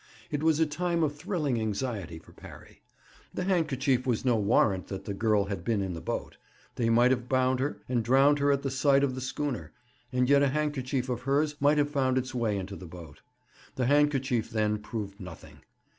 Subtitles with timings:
[0.31, 2.81] It was a time of thrilling anxiety for Parry.
[3.35, 6.37] The handkerchief was no warrant that the girl had been in the boat.
[6.73, 9.73] They might have bound her, and drowned her at the side of the schooner,
[10.11, 13.21] and yet a handkerchief of hers might have found its way into the boat.
[13.75, 15.59] The handkerchief, then, proved nothing.